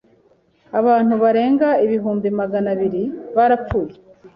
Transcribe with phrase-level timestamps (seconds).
[0.79, 3.03] abantu barenga ibihumbi Magana abiri
[3.35, 3.95] barapfuye